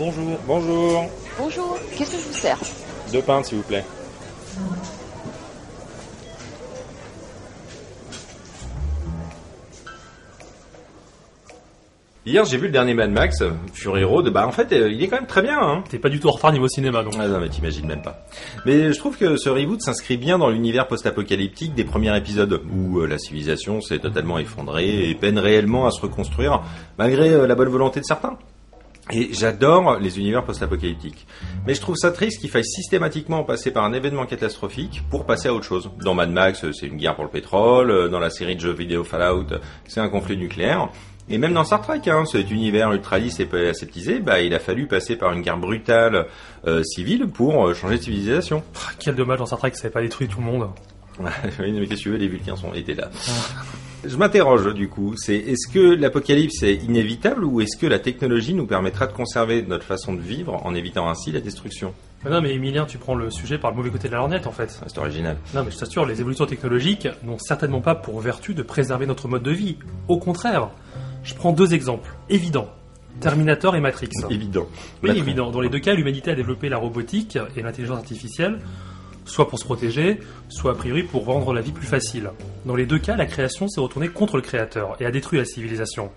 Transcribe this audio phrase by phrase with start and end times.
[0.00, 0.38] Bonjour.
[0.46, 1.10] Bonjour.
[1.38, 2.58] Bonjour, qu'est-ce que je vous sers
[3.12, 3.84] Deux pintes, s'il vous plaît.
[12.24, 13.42] Hier, j'ai vu le dernier Mad Max,
[13.74, 14.30] Fury Road.
[14.30, 15.58] Bah, en fait, euh, il est quand même très bien.
[15.60, 15.84] Hein.
[15.90, 17.16] T'es pas du tout en retard niveau cinéma, donc.
[17.18, 18.24] Ah non, mais t'imagines même pas.
[18.64, 23.00] Mais je trouve que ce reboot s'inscrit bien dans l'univers post-apocalyptique des premiers épisodes, où
[23.00, 26.62] euh, la civilisation s'est totalement effondrée et peine réellement à se reconstruire,
[26.96, 28.38] malgré euh, la bonne volonté de certains.
[29.12, 31.26] Et j'adore les univers post-apocalyptiques.
[31.66, 35.48] Mais je trouve ça triste qu'il faille systématiquement passer par un événement catastrophique pour passer
[35.48, 35.90] à autre chose.
[36.02, 38.08] Dans Mad Max, c'est une guerre pour le pétrole.
[38.10, 39.46] Dans la série de jeux vidéo Fallout,
[39.86, 40.88] c'est un conflit nucléaire.
[41.32, 44.58] Et même dans Star Trek, hein, cet univers ultra lisse et aseptisé, bah, il a
[44.58, 46.26] fallu passer par une guerre brutale
[46.66, 48.64] euh, civile pour euh, changer de civilisation.
[48.74, 50.70] Ah, Quel dommage dans Star Trek que ça n'avait pas détruit tout le monde.
[51.20, 53.10] oui, mais qu'est-ce que tu veux, les Vulcains sont étaient là.
[54.04, 58.54] Je m'interroge du coup, c'est est-ce que l'apocalypse est inévitable ou est-ce que la technologie
[58.54, 61.92] nous permettra de conserver notre façon de vivre en évitant ainsi la destruction?
[62.24, 64.46] Mais non, mais Emilien, tu prends le sujet par le mauvais côté de la lorgnette,
[64.46, 64.78] en fait.
[64.82, 65.36] Ah, C'est original.
[65.54, 69.28] Non, mais je t'assure, les évolutions technologiques n'ont certainement pas pour vertu de préserver notre
[69.28, 69.76] mode de vie.
[70.08, 70.70] Au contraire,
[71.22, 72.68] je prends deux exemples évidents.
[73.20, 74.08] Terminator et Matrix.
[74.30, 74.66] Évident.
[75.02, 75.50] Oui, évident.
[75.50, 78.60] Dans les deux cas, l'humanité a développé la robotique et l'intelligence artificielle,
[79.30, 82.30] soit pour se protéger, soit a priori pour rendre la vie plus facile.
[82.66, 85.44] Dans les deux cas, la création s'est retournée contre le créateur et a détruit la
[85.44, 86.10] civilisation.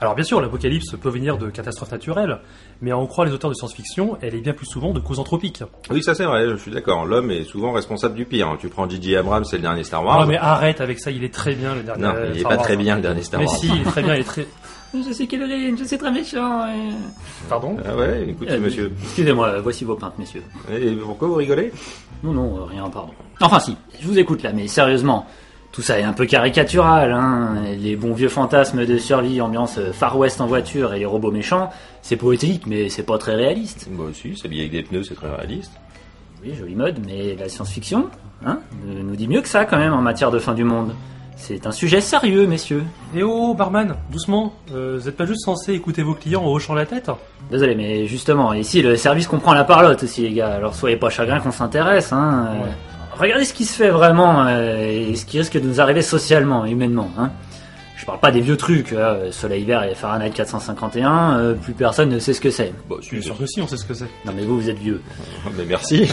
[0.00, 2.38] Alors bien sûr, l'apocalypse peut venir de catastrophes naturelles,
[2.80, 5.18] mais à en croire les auteurs de science-fiction, elle est bien plus souvent de causes
[5.18, 5.64] anthropiques.
[5.90, 7.04] Oui, ça c'est vrai, je suis d'accord.
[7.04, 8.56] L'homme est souvent responsable du pire.
[8.60, 9.16] Tu prends J.J.
[9.16, 10.20] Abrams, c'est le dernier Star Wars.
[10.20, 12.02] Ah mais arrête avec ça, il est très bien le dernier.
[12.04, 12.64] non, euh, il est Star pas Wars.
[12.64, 13.56] très bien le dernier Star Mais Wars.
[13.56, 14.46] si, il est très bien, il est très...
[14.94, 16.66] Je sais quelle reine, je sais très méchant.
[16.66, 16.92] et-
[17.48, 18.92] Pardon Ah ouais, écoute, Euh, monsieur.
[19.02, 20.42] Excusez-moi, voici vos pintes, messieurs.
[20.72, 21.72] Et pourquoi vous rigolez
[22.22, 23.12] Non, non, rien, pardon.
[23.40, 25.26] Enfin si, je vous écoute là, mais sérieusement,
[25.72, 27.56] tout ça est un peu caricatural, hein.
[27.78, 31.30] Les bons vieux fantasmes de survie, ambiance euh, Far West en voiture et les robots
[31.30, 31.70] méchants,
[32.00, 33.88] c'est poétique, mais c'est pas très réaliste.
[33.90, 35.72] Bah si, s'habiller avec des pneus, c'est très réaliste.
[36.42, 38.06] Oui, jolie mode, mais la science-fiction,
[38.46, 40.94] hein, nous dit mieux que ça quand même en matière de fin du monde.
[41.40, 42.82] C'est un sujet sérieux, messieurs.
[43.16, 44.52] Eh oh, barman, doucement.
[44.74, 47.10] Euh, vous êtes pas juste censé écouter vos clients en hochant la tête
[47.50, 50.52] Désolé, mais justement, ici le service comprend la parlotte aussi, les gars.
[50.54, 52.48] Alors soyez pas chagrins qu'on s'intéresse, hein.
[52.50, 52.70] euh, Ouais.
[53.18, 54.76] Regardez ce qui se fait vraiment euh,
[55.10, 57.30] et ce qui risque de nous arriver socialement, humainement, hein.
[57.96, 62.10] Je parle pas des vieux trucs, euh, Soleil vert et Fahrenheit 451, euh, plus personne
[62.10, 62.72] ne sait ce que c'est.
[62.88, 64.08] Bah si, Bien sûr que si, on sait ce que c'est.
[64.24, 65.02] Non mais vous, vous êtes vieux.
[65.56, 66.08] Mais merci.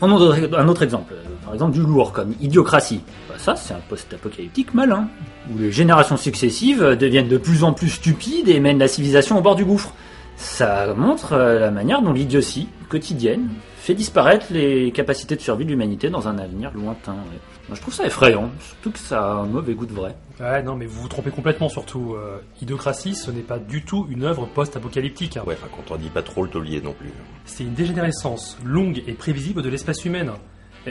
[0.00, 1.14] Prenons un autre exemple.
[1.50, 3.00] Par exemple, du lourd, comme Idiocratie.
[3.28, 5.08] Bah, ça, c'est un post-apocalyptique malin.
[5.52, 9.40] Où les générations successives deviennent de plus en plus stupides et mènent la civilisation au
[9.40, 9.92] bord du gouffre.
[10.36, 15.70] Ça montre euh, la manière dont l'idiotie quotidienne fait disparaître les capacités de survie de
[15.70, 17.14] l'humanité dans un avenir lointain.
[17.14, 17.40] ouais.
[17.68, 20.14] Moi, je trouve ça effrayant, surtout que ça a un mauvais goût de vrai.
[20.38, 22.14] Ouais, non, mais vous vous trompez complètement surtout.
[22.14, 25.36] Euh, Idiocratie, ce n'est pas du tout une œuvre post-apocalyptique.
[25.44, 27.10] Ouais, enfin, quand on dit pas trop le taulier non plus.
[27.44, 30.30] C'est une dégénérescence longue et prévisible de l'espèce humaine.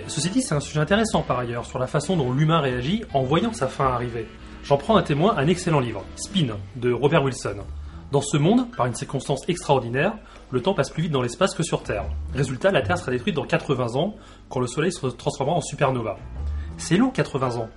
[0.08, 3.24] Ceci dit, c'est un sujet intéressant par ailleurs sur la façon dont l'humain réagit en
[3.24, 4.28] voyant sa fin arriver.
[4.64, 7.58] J'en prends un témoin un excellent livre, Spin, de Robert Wilson.
[8.12, 10.14] Dans ce monde, par une circonstance extraordinaire,
[10.52, 12.06] le temps passe plus vite dans l'espace que sur Terre.
[12.34, 14.16] Résultat, la Terre sera détruite dans 80 ans,
[14.50, 16.18] quand le Soleil se transformera en supernova.
[16.78, 17.70] C'est long, 80 ans.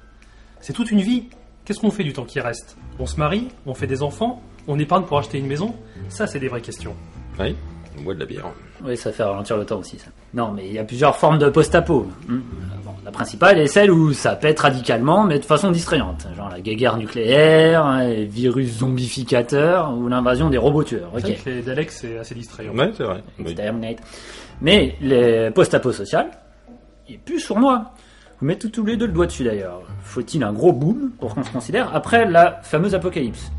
[0.60, 1.28] C'est toute une vie.
[1.64, 2.76] Qu'est-ce qu'on fait du temps qui reste?
[2.98, 5.74] On se marie On fait des enfants On épargne pour acheter une maison?
[6.08, 6.96] Ça, c'est des vraies questions.
[7.38, 7.56] Oui,
[7.98, 8.52] on de la bière.
[8.84, 10.06] Oui, ça fait ralentir le temps aussi, ça.
[10.34, 12.06] Non, mais il y a plusieurs formes de post-apo.
[12.28, 12.34] Hmm.
[12.34, 12.38] Euh,
[12.84, 16.26] Bon, la principale est celle où ça pète radicalement, mais de façon distrayante.
[16.36, 21.10] Genre la guerre nucléaire, hein, les virus zombificateurs, ou l'invasion des robots tueurs.
[21.14, 21.22] C'est Ok.
[21.24, 22.74] vrai que les Daleks, c'est assez distrayant.
[22.74, 23.22] Ouais, c'est vrai.
[23.38, 23.54] Oui.
[24.60, 26.28] Mais les post-apo social,
[27.08, 27.92] il est plus sournois.
[28.40, 29.82] Vous mettez tous les deux le doigt dessus d'ailleurs.
[30.02, 33.52] Faut-il un gros boom pour qu'on se considère après la fameuse apocalypse?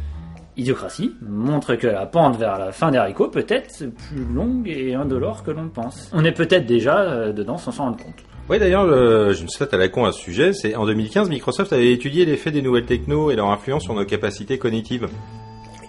[0.56, 4.94] Idiocratie montre que la pente vers la fin des haricots peut être plus longue et
[4.94, 6.10] indolore que l'on le pense.
[6.14, 8.24] On est peut-être déjà euh, dedans sans s'en rendre compte.
[8.50, 10.54] Oui, d'ailleurs, euh, je me suis fait à la con à ce sujet.
[10.54, 14.06] C'est en 2015, Microsoft avait étudié l'effet des nouvelles techno et leur influence sur nos
[14.06, 15.08] capacités cognitives.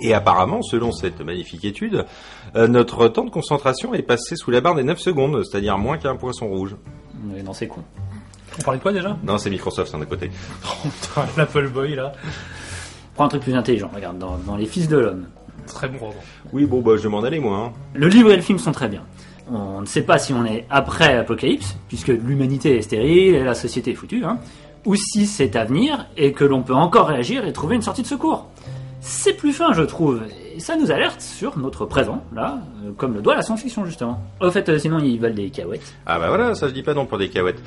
[0.01, 2.05] Et apparemment, selon cette magnifique étude,
[2.57, 5.99] euh, notre temps de concentration est passé sous la barre des 9 secondes, c'est-à-dire moins
[5.99, 6.77] qu'un poisson rouge.
[7.25, 7.83] Mais non, c'est con.
[8.59, 9.17] On parlait de quoi déjà?
[9.25, 10.31] Non, c'est Microsoft, c'est d'un côté.
[10.61, 12.13] Putain, L'Apple Boy là.
[13.15, 15.27] Prends un truc plus intelligent, regarde, dans, dans Les Fils de l'Homme.
[15.67, 16.15] Très bon roman.
[16.53, 17.57] Oui, bon, bah, je vais m'en aller, moi.
[17.59, 17.73] Hein.
[17.95, 19.03] Le livre et le film sont très bien.
[19.51, 23.55] On ne sait pas si on est après Apocalypse, puisque l'humanité est stérile et la
[23.55, 24.39] société est foutue, hein,
[24.85, 28.03] ou si c'est à venir et que l'on peut encore réagir et trouver une sortie
[28.03, 28.47] de secours.
[29.01, 30.23] C'est plus fin, je trouve,
[30.59, 34.21] Ça nous alerte sur notre présent, là, euh, comme le doit la science-fiction, justement.
[34.41, 35.95] Au fait, euh, sinon, ils valent des cahuètes.
[36.07, 37.61] Ah bah voilà, ça je dis pas non pour des cahuètes.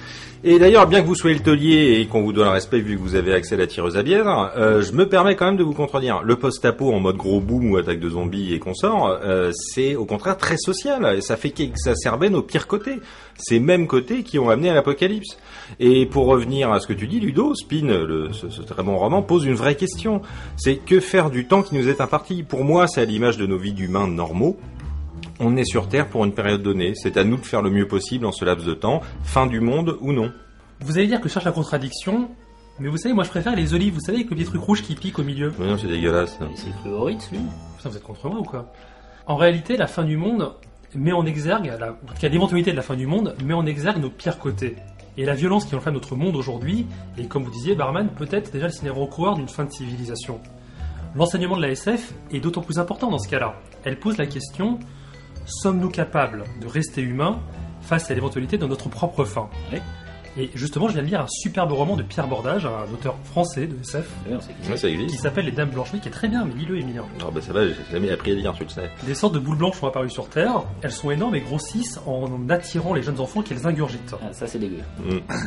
[0.43, 2.95] Et d'ailleurs, bien que vous soyez le taulier et qu'on vous doit le respect vu
[2.95, 5.57] que vous avez accès à la tireuse à bière, euh, je me permets quand même
[5.57, 6.21] de vous contredire.
[6.23, 10.05] Le post-apo en mode gros boom ou attaque de zombies et consorts, euh, c'est au
[10.05, 11.15] contraire très social.
[11.17, 12.99] Et ça fait qu'exacerber nos pires côtés.
[13.35, 15.37] Ces mêmes côtés qui ont amené à l'apocalypse.
[15.79, 17.87] Et pour revenir à ce que tu dis, Ludo, Spin,
[18.31, 20.21] ce, ce très bon roman, pose une vraie question.
[20.55, 23.47] C'est que faire du temps qui nous est imparti Pour moi, c'est à l'image de
[23.47, 24.57] nos vies d'humains normaux.
[25.39, 26.93] On est sur Terre pour une période donnée.
[26.95, 29.59] C'est à nous de faire le mieux possible en ce laps de temps, fin du
[29.59, 30.31] monde ou non.
[30.81, 32.29] Vous allez dire que je cherche la contradiction,
[32.79, 34.83] mais vous savez, moi je préfère les olives, vous savez, avec le petit truc rouge
[34.83, 35.51] qui pique au milieu.
[35.57, 36.37] Mais non, c'est dégueulasse.
[36.55, 37.39] C'est Ritz, lui.
[37.77, 38.71] Putain, vous êtes contre moi ou quoi?
[39.25, 40.53] En réalité, la fin du monde
[40.93, 43.65] met en exergue, la, en tout cas l'éventualité de la fin du monde, met en
[43.65, 44.75] exergue nos pires côtés.
[45.17, 46.85] Et la violence qui enflamme notre monde aujourd'hui,
[47.17, 50.39] et comme vous disiez, Barman, peut-être déjà le coureur d'une fin de civilisation.
[51.15, 53.55] L'enseignement de la SF est d'autant plus important dans ce cas-là.
[53.83, 54.79] Elle pose la question
[55.45, 57.39] sommes-nous capables de rester humains
[57.81, 59.49] face à l'éventualité de notre propre fin?
[60.39, 63.65] Et justement, je viens de lire un superbe roman de Pierre Bordage, un auteur français
[63.65, 66.53] de SF, Ouais, ça qui s'appelle Les Dames Blanches, oui, qui est très bien, mais
[66.53, 67.03] lis-le, Emilien.
[67.21, 68.89] Ah bah ça va, j'ai jamais appris à lire, tu le sais.
[69.03, 72.49] Des sortes de boules blanches sont apparues sur Terre, elles sont énormes et grossissent en
[72.49, 74.15] attirant les jeunes enfants qu'elles ingurgitent.
[74.21, 74.81] Ah, ça, c'est dégueu.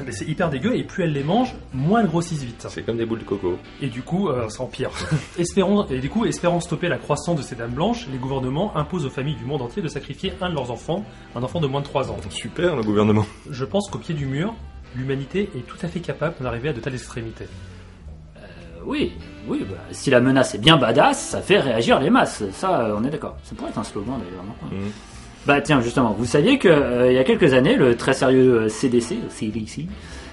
[0.05, 2.67] Mais c'est hyper dégueu, et plus elles les mangent, moins elles grossissent vite.
[2.69, 3.59] C'est comme des boules de coco.
[3.81, 4.91] Et du coup, euh, ça empire.
[5.39, 9.07] espérons, et du coup, espérant stopper la croissance de ces dames blanches, les gouvernements imposent
[9.07, 11.05] aux familles du monde entier de sacrifier un de leurs enfants,
[11.37, 12.17] un enfant de moins de 3 ans.
[12.31, 13.25] Super, le gouvernement.
[13.49, 14.55] Je pense qu'au pied du mur,
[14.97, 17.47] l'humanité est tout à fait capable d'en arriver à de telles extrémités.
[18.37, 18.41] Euh,
[18.85, 19.13] oui,
[19.49, 22.43] oui, bah, si la menace est bien badass, ça fait réagir les masses.
[22.53, 23.37] Ça, euh, on est d'accord.
[23.45, 24.45] Ça pourrait être un slogan d'ailleurs.
[24.45, 24.91] non Mhm.
[25.47, 28.63] Bah tiens, justement, vous saviez que euh, il y a quelques années, le très sérieux
[28.65, 29.87] euh, CDC, le CDC,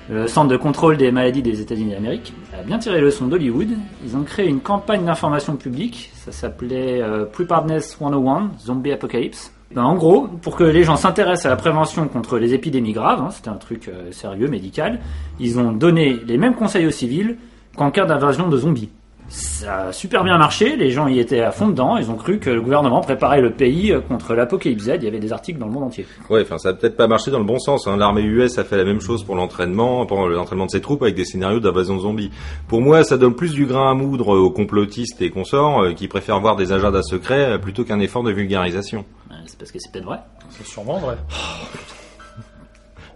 [0.10, 3.70] le Centre de contrôle des maladies des États-Unis d'Amérique, a bien tiré le son d'Hollywood.
[4.06, 6.12] Ils ont créé une campagne d'information publique.
[6.14, 9.54] Ça s'appelait euh, Preparedness 101, Zombie Apocalypse.
[9.72, 13.22] Ben, en gros, pour que les gens s'intéressent à la prévention contre les épidémies graves,
[13.22, 15.00] hein, c'était un truc euh, sérieux, médical,
[15.40, 17.38] ils ont donné les mêmes conseils aux civils
[17.76, 18.90] qu'en cas d'invasion de zombies.
[19.30, 22.40] Ça a super bien marché, les gens y étaient à fond dedans, ils ont cru
[22.40, 25.60] que le gouvernement préparait le pays euh, contre l'apocalypse Z, il y avait des articles
[25.60, 26.06] dans le monde entier.
[26.30, 27.88] Ouais, enfin ça a peut-être pas marché dans le bon sens.
[27.88, 27.98] Hein.
[27.98, 31.16] L'armée US a fait la même chose pour l'entraînement, pour l'entraînement de ses troupes avec
[31.16, 32.32] des scénarios d'invasion de zombies.
[32.70, 36.08] Pour moi, ça donne plus du grain à moudre aux complotistes et consorts euh, qui
[36.08, 39.04] préfèrent voir des agendas secrets plutôt qu'un effort de vulgarisation.
[39.48, 40.20] C'est parce que c'est peut-être vrai.
[40.52, 41.18] C'est sûrement vrai.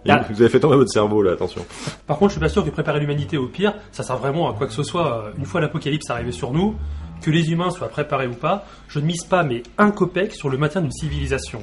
[0.04, 0.26] Là.
[0.28, 1.64] Vous avez fait tomber votre cerveau là, attention.
[2.08, 4.54] Par contre, je suis pas sûr que préparer l'humanité au pire, ça sert vraiment à
[4.54, 5.30] quoi que ce soit.
[5.38, 6.74] Une fois l'apocalypse arrivé sur nous,
[7.20, 10.48] que les humains soient préparés ou pas, je ne mise pas mais un copec sur
[10.48, 11.62] le maintien d'une civilisation.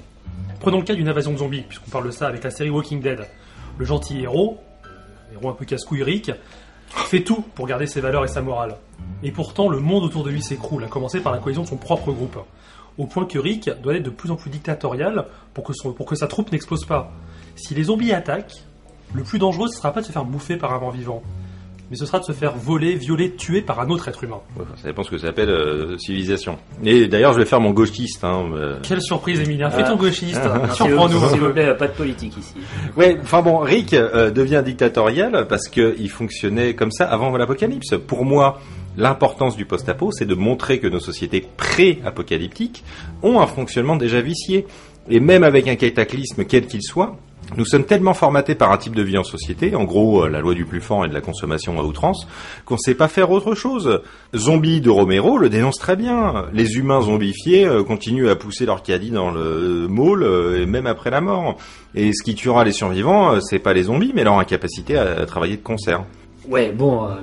[0.62, 3.02] Prenons le cas d'une invasion de zombies, puisqu'on parle de ça avec la série Walking
[3.02, 3.28] Dead.
[3.78, 4.60] Le gentil héros,
[5.34, 6.32] héros un peu casse-couille Rick,
[6.88, 8.78] fait tout pour garder ses valeurs et sa morale.
[9.24, 11.78] Et pourtant, le monde autour de lui s'écroule, à commencer par la cohésion de son
[11.78, 12.38] propre groupe.
[13.00, 15.26] Au point que Rick doit être de plus en plus dictatorial
[15.56, 17.12] pour que, son- pour que sa troupe n'explose pas.
[17.56, 18.64] Si les zombies attaquent,
[19.16, 21.24] le plus dangereux, ce sera pas de se faire bouffer par un mort-vivant,
[21.90, 24.42] mais ce sera de se faire voler, violer, tuer par un autre être humain.
[24.58, 26.60] Ouais, ça dépend ce que ça s'appelle euh, civilisation.
[26.84, 28.24] Et d'ailleurs, je vais faire mon gauchiste.
[28.24, 28.78] Hein, euh.
[28.84, 32.38] Quelle surprise, Emilien Fais ton gauchiste S'il vous- Surprends-nous S'il vous plaît, pas de politique
[32.38, 32.54] ici.
[32.96, 37.96] Ouais, enfin bon, Rick euh, devient dictatorial parce qu'il fonctionnait comme ça avant l'apocalypse.
[38.06, 38.60] Pour moi,
[39.00, 42.84] l'importance du post-apo, c'est de montrer que nos sociétés pré-apocalyptiques
[43.24, 44.68] ont un fonctionnement déjà vicié.
[45.10, 47.18] Et même avec un cataclysme quel qu'il soit,
[47.58, 50.40] nous sommes tellement formatés par un type de vie en société, en gros euh, la
[50.40, 52.28] loi du plus fort et de la consommation à outrance,
[52.66, 54.02] qu'on ne sait pas faire autre chose.
[54.36, 56.46] Zombie de Romero le dénonce très bien.
[56.54, 61.10] Les humains zombifiés euh, continuent à pousser leur caddie dans le môle, euh, même après
[61.10, 61.58] la mort.
[61.96, 65.22] Et ce qui tuera les survivants, euh, c'est pas les zombies, mais leur incapacité à,
[65.22, 66.04] à travailler de concert.
[66.50, 67.16] Ouais, bon, euh,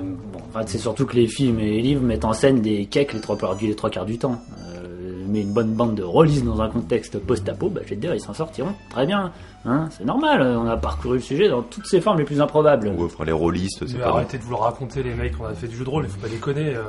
[0.65, 3.37] c'est surtout que les films et les livres mettent en scène des cakes les trois
[3.37, 4.41] quarts du, les trois quarts du temps.
[4.59, 8.01] Euh, mais une bonne bande de release dans un contexte post-apo, bah, je vais te
[8.01, 9.31] dire, ils s'en sortiront très bien.
[9.65, 12.87] Hein, c'est normal, on a parcouru le sujet dans toutes ses formes les plus improbables.
[12.97, 15.53] Ou enfin, les rôlistes, c'est pas arrêtez de vous le raconter, les mecs, on a
[15.53, 16.73] fait du jeu de rôle, il faut pas déconner.
[16.75, 16.83] euh.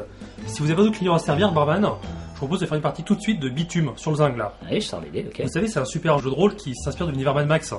[0.46, 1.84] Si vous avez pas d'autres clients à servir, Barman,
[2.34, 4.52] je propose de faire une partie tout de suite de Bitume sur le zinc là.
[4.68, 5.40] Allez, je sors l'idée, ok.
[5.42, 7.74] Vous savez, c'est un super jeu de rôle qui s'inspire de l'univers Mad Max.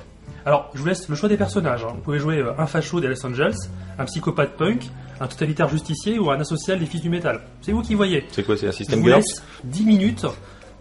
[0.46, 1.84] Alors, je vous laisse le choix des personnages.
[1.84, 1.92] hein.
[1.96, 3.56] Vous pouvez jouer euh, un facho des Los Angeles,
[3.98, 7.42] un psychopathe punk, un totalitaire justicier ou un asocial des fils du métal.
[7.62, 8.26] C'est vous qui voyez.
[8.32, 10.26] C'est quoi, c'est un Je système vous laisse 10 minutes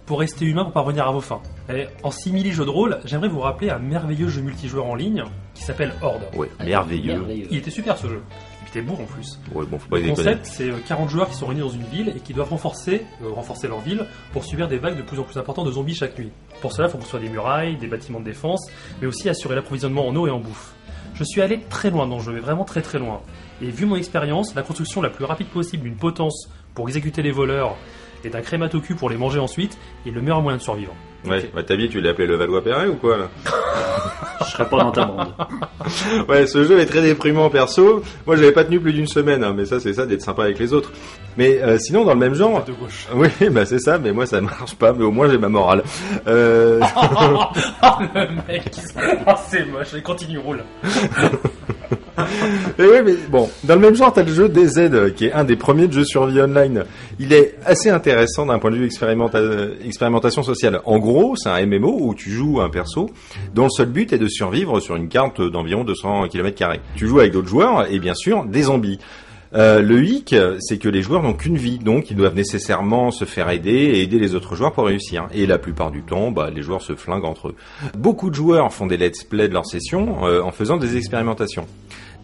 [0.09, 1.43] pour rester humain pour parvenir à vos fins.
[1.69, 5.23] Et en simili jeu de rôle, j'aimerais vous rappeler un merveilleux jeu multijoueur en ligne
[5.53, 6.23] qui s'appelle Horde.
[6.35, 7.19] Ouais, merveilleux.
[7.19, 7.47] Merveilleux.
[7.51, 8.23] Il était super ce jeu.
[8.63, 9.39] Il était beau en plus.
[9.55, 11.85] Ouais, bon, faut pas Le concept, c'est euh, 40 joueurs qui sont réunis dans une
[11.85, 15.19] ville et qui doivent renforcer, euh, renforcer leur ville pour subir des vagues de plus
[15.19, 16.31] en plus importantes de zombies chaque nuit.
[16.63, 18.71] Pour cela, il faut construire des murailles, des bâtiments de défense,
[19.03, 20.73] mais aussi assurer l'approvisionnement en eau et en bouffe.
[21.13, 23.21] Je suis allé très loin dans le jeu, mais vraiment très très loin.
[23.61, 27.33] Et vu mon expérience, la construction la plus rapide possible d'une potence pour exécuter les
[27.33, 27.77] voleurs
[28.25, 30.95] et d'un crématocu pour les manger ensuite est le meilleur moyen de survivre.
[31.27, 33.29] Ouais, bah, ta vie, tu l'as appelé le Valois-Perret ou quoi, là
[34.41, 35.35] Je serais pas dans ta bande.
[36.29, 38.03] Ouais, ce jeu est très déprimant perso.
[38.27, 40.59] Moi, j'avais pas tenu plus d'une semaine, hein, mais ça, c'est ça d'être sympa avec
[40.59, 40.93] les autres.
[41.37, 43.09] Mais euh, sinon, dans le même genre, De gauche.
[43.15, 43.99] oui, bah c'est ça.
[43.99, 44.93] Mais moi, ça marche pas.
[44.93, 45.83] Mais au moins, j'ai ma morale.
[46.27, 46.81] Euh...
[46.97, 48.71] Oh, le mec,
[49.27, 50.63] oh, c'est moche, continue, roule.
[52.79, 55.33] Et oui, mais bon, dans le même genre, t'as le jeu DZ, euh, qui est
[55.33, 56.85] un des premiers jeux survie online.
[57.19, 60.81] Il est assez intéressant d'un point de vue expérimenta- expérimentation sociale.
[60.85, 63.11] En gros, c'est un MMO où tu joues un perso
[63.55, 66.79] dont le seul but est de survivre sur une carte d'environ 200 km.
[66.97, 68.99] Tu joues avec d'autres joueurs et bien sûr des zombies.
[69.55, 73.25] Euh, le hic, c'est que les joueurs n'ont qu'une vie, donc ils doivent nécessairement se
[73.25, 75.27] faire aider et aider les autres joueurs pour réussir.
[75.33, 77.55] Et la plupart du temps, bah, les joueurs se flinguent entre eux.
[77.97, 81.67] Beaucoup de joueurs font des let's play de leurs sessions euh, en faisant des expérimentations.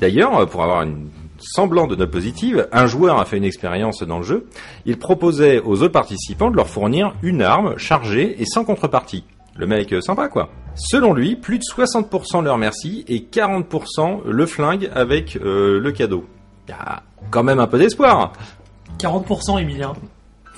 [0.00, 1.08] D'ailleurs, euh, pour avoir une
[1.38, 4.46] semblant de note positive, un joueur a fait une expérience dans le jeu.
[4.86, 9.24] Il proposait aux autres participants de leur fournir une arme chargée et sans contrepartie.
[9.56, 10.50] Le mec euh, sympa quoi.
[10.74, 16.24] Selon lui, plus de 60% leur merci et 40% le flingue avec euh, le cadeau.
[17.30, 18.32] Quand même un peu d'espoir.
[18.98, 19.92] 40% Emilien.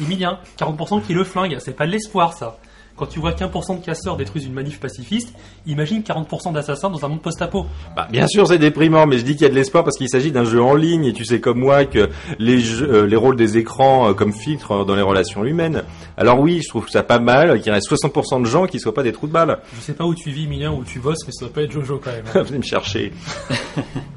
[0.01, 2.59] Emilien, 40% qui le flingue, c'est pas de l'espoir ça.
[2.97, 5.35] Quand tu vois qu'un pour cent de casseurs détruisent une manif pacifiste,
[5.67, 7.67] imagine 40% d'assassins dans un monde post-apo.
[7.95, 10.09] Bah, bien sûr, c'est déprimant, mais je dis qu'il y a de l'espoir parce qu'il
[10.09, 13.17] s'agit d'un jeu en ligne et tu sais comme moi que les, jeux- euh, les
[13.17, 15.83] rôles des écrans euh, comme filtre euh, dans les relations humaines.
[16.17, 19.03] Alors oui, je trouve ça pas mal qu'il reste 60% de gens qui soient pas
[19.03, 19.59] des trous de balle.
[19.77, 21.73] Je sais pas où tu vis Emilien, où tu bosses, mais ça doit pas être
[21.73, 22.25] Jojo quand même.
[22.35, 22.43] hein.
[22.47, 23.13] Venez me chercher.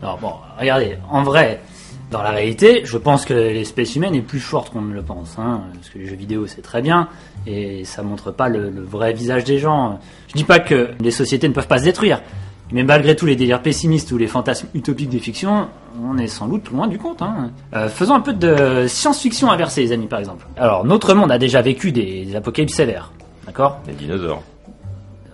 [0.02, 1.62] Non, bon, regardez, en vrai,
[2.12, 5.38] dans la réalité, je pense que l'espèce humaine est plus forte qu'on ne le pense.
[5.38, 7.08] Hein, parce que les jeux vidéo, c'est très bien,
[7.46, 10.00] et ça montre pas le, vrai visage des gens.
[10.28, 12.22] Je dis pas que les sociétés ne peuvent pas se détruire,
[12.72, 15.68] mais malgré tous les délires pessimistes ou les fantasmes utopiques des fictions,
[16.04, 17.22] on est sans doute loin du compte.
[17.22, 17.52] Hein.
[17.76, 20.48] Euh, faisons un peu de science-fiction inversée, les amis, par exemple.
[20.58, 23.12] Alors, notre monde a déjà vécu des, des apocalypses sévères,
[23.46, 23.80] d'accord?
[23.88, 24.42] Les dinosaures.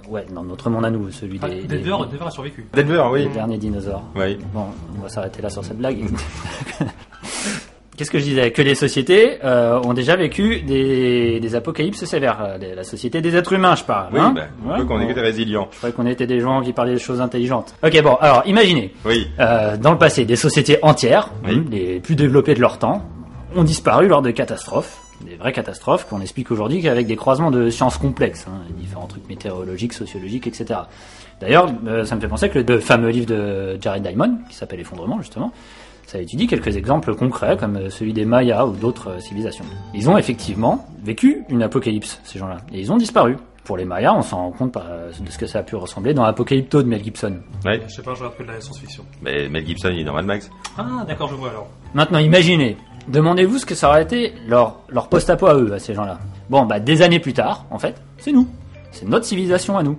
[0.07, 2.65] Ouais, dans notre monde à nous, celui Ah, des, des- Denver, Denver a survécu.
[2.73, 3.23] Denver, oui.
[3.27, 4.03] des derniers dinosaures.
[4.15, 4.37] Oui.
[4.53, 4.65] Bon,
[4.97, 5.97] on va s'arrêter là sur cette blague.
[7.97, 8.51] Qu'est-ce que je disais?
[8.51, 12.37] Que les sociétés euh, ont déjà vécu des, des apocalypses sévères.
[12.41, 14.09] Euh, les- La société des êtres humains, je parle.
[14.13, 14.33] Oui, hein?
[14.35, 15.09] bah, on Ouais, peut qu'on bon.
[15.09, 15.69] était résilients.
[15.71, 17.73] Je croyais qu'on était des gens qui parlaient des choses intelligentes.
[17.83, 19.27] Ok, bon, alors imaginez, Oui.
[19.39, 21.63] euh, dans le passé, des sociétés entières, Oui.
[21.71, 23.01] les plus développées de leur temps,
[23.55, 27.69] ont disparu lors de catastrophes, des vraies catastrophes qu'on explique aujourd'hui qu'avec des croisements de
[27.69, 30.81] sciences complexes, hein, différents trucs météorologiques, sociologiques, etc.
[31.39, 34.79] D'ailleurs, euh, ça me fait penser que le fameux livre de Jared Diamond, qui s'appelle
[34.79, 35.51] Effondrement justement,
[36.05, 39.65] ça étudie quelques exemples concrets comme euh, celui des Mayas ou d'autres euh, civilisations.
[39.93, 43.37] Ils ont effectivement vécu une apocalypse, ces gens-là, et ils ont disparu.
[43.63, 46.23] Pour les Mayas, on s'en rend compte de ce que ça a pu ressembler dans
[46.23, 47.37] Apocalypto de Mel Gibson.
[47.65, 47.81] Ouais.
[47.87, 49.03] Je sais pas, je que de la science-fiction.
[49.23, 50.51] Mais Mel Gibson, il est dans Mad Max?
[50.77, 51.67] Ah, d'accord, je vois alors.
[51.95, 55.93] Maintenant, imaginez, demandez-vous ce que ça aurait été leur, leur post-apo à eux, à ces
[55.93, 56.19] gens-là.
[56.49, 58.47] Bon, bah, des années plus tard, en fait, c'est nous.
[58.91, 59.97] C'est notre civilisation à nous.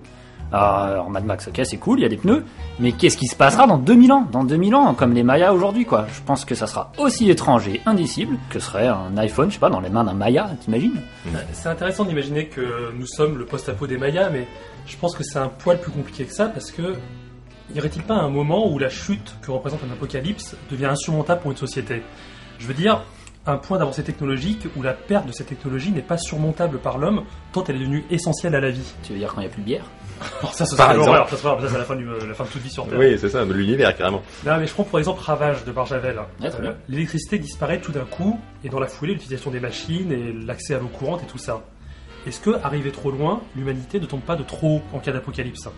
[0.52, 2.44] Alors, alors, Mad Max, ok, c'est cool, il y a des pneus,
[2.78, 4.28] mais qu'est-ce qui se passera dans 2000 ans?
[4.30, 6.06] Dans 2000 ans, comme les Mayas aujourd'hui, quoi.
[6.12, 9.60] Je pense que ça sera aussi étrange et indicible que serait un iPhone, je sais
[9.60, 11.00] pas, dans les mains d'un Maya, t'imagines?
[11.52, 14.46] C'est intéressant d'imaginer que nous sommes le post-apo des Mayas, mais
[14.86, 16.94] je pense que c'est un poil plus compliqué que ça parce que
[17.74, 21.50] y aurait-il pas un moment où la chute que représente un apocalypse devient insurmontable pour
[21.50, 22.02] une société?
[22.58, 23.02] Je veux dire,
[23.46, 27.22] un point d'avancée technologique où la perte de cette technologie n'est pas surmontable par l'homme
[27.52, 28.94] tant elle est devenue essentielle à la vie.
[29.02, 29.84] Tu veux dire quand il n'y a plus de bière?
[30.40, 32.62] Alors ça, ce serait l'horreur, ça, ça, c'est la fin, du, la fin de toute
[32.62, 32.98] vie sur Terre.
[32.98, 34.22] Oui, c'est ça, de l'univers, carrément.
[34.46, 36.18] Non, mais je prends pour exemple Ravage de Barjavel.
[36.40, 36.74] Ouais, bien.
[36.88, 40.78] L'électricité disparaît tout d'un coup, et dans la foulée, l'utilisation des machines et l'accès à
[40.78, 41.62] l'eau courante et tout ça.
[42.26, 45.68] Est-ce que, arrivé trop loin, l'humanité ne tombe pas de trop haut en cas d'apocalypse?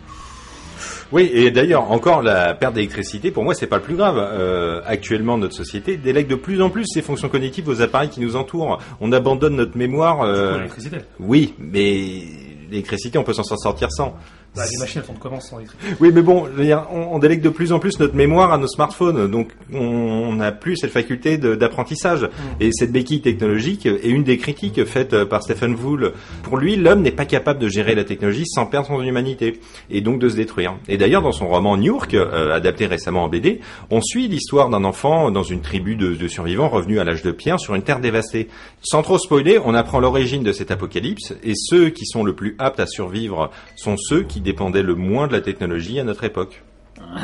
[1.10, 4.18] Oui, et d'ailleurs, encore la perte d'électricité, pour moi, c'est pas le plus grave.
[4.18, 8.20] Euh, actuellement, notre société délègue de plus en plus ses fonctions cognitives aux appareils qui
[8.20, 8.78] nous entourent.
[9.00, 10.20] On abandonne notre mémoire.
[10.22, 10.98] euh, L'électricité?
[11.18, 12.22] Oui, mais
[12.70, 14.16] l'électricité, on peut s'en sortir sans.
[14.56, 17.48] Bah, les machines, elles font comment sans électricité Oui, mais bon, on, on délègue de
[17.48, 22.28] plus en plus notre mémoire à nos smartphones, donc on n'a plus cette faculté d'apprentissage.
[22.60, 26.12] Et cette béquille technologique est une des critiques faites euh, par Stephen Wool.
[26.42, 30.00] Pour lui, l'homme n'est pas capable de gérer la technologie sans perdre son humanité, et
[30.00, 30.76] donc de se détruire.
[30.88, 34.70] Et d'ailleurs, dans son roman New York, euh, adapté récemment en BD, on suit l'histoire
[34.70, 37.82] d'un enfant dans une tribu de, de survivants revenus à l'âge de pierre sur une
[37.82, 38.48] terre dévastée.
[38.82, 42.56] Sans trop spoiler, on apprend l'origine de cet apocalypse, et ceux qui sont le plus
[42.58, 46.62] aptes à survivre sont ceux qui dépendaient le moins de la technologie à notre époque.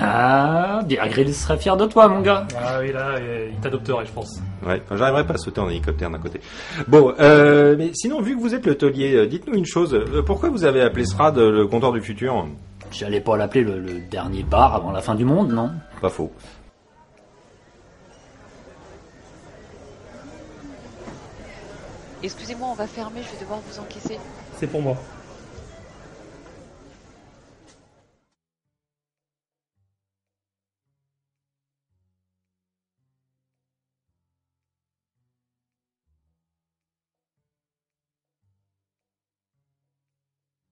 [0.00, 2.46] Ah, Bear Grylls serait fier de toi, mon gars.
[2.56, 3.16] Ah oui, là,
[3.52, 4.40] il t'adopterait, je pense.
[4.64, 6.40] Ouais, enfin, j'arriverai pas à sauter en hélicoptère d'un côté.
[6.86, 9.92] Bon, euh, mais sinon, vu que vous êtes le taulier, euh, dites-nous une chose.
[9.94, 12.46] euh, Pourquoi vous avez appelé Strad le comptoir du futur?
[12.92, 15.70] J'allais pas l'appeler le, le dernier bar avant la fin du monde, non?
[16.00, 16.30] Pas faux.
[22.22, 24.18] Excusez-moi, on va fermer, je vais devoir vous encaisser.
[24.56, 24.96] C'est pour moi.